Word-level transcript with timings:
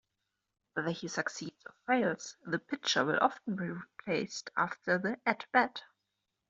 Whether 0.73 0.89
he 0.93 1.07
succeeds 1.07 1.63
or 1.67 1.75
fails, 1.85 2.35
the 2.43 2.57
pitcher 2.57 3.05
will 3.05 3.19
often 3.21 3.55
be 3.55 3.69
replaced 3.69 4.49
after 4.57 4.97
the 4.97 5.19
at-bat. 5.27 5.83